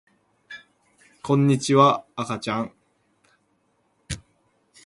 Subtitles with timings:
[1.21, 2.73] こんにちは、あかちゃん